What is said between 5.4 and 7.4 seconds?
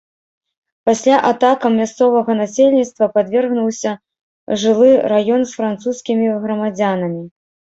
з французскімі грамадзянамі.